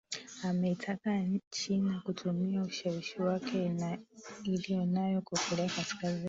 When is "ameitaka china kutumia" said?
0.43-2.61